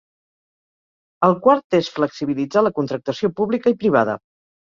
El 1.27 1.35
quart 1.43 1.77
és 1.79 1.89
flexibilitzar 1.97 2.63
la 2.69 2.73
contractació 2.79 3.31
pública 3.41 3.75
i 3.75 3.79
privada. 3.85 4.17